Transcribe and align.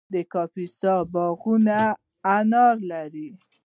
د 0.13 0.15
کاپیسا 0.33 0.93
باغونه 1.13 1.79
انار 2.37 2.75
لري. 2.91 3.27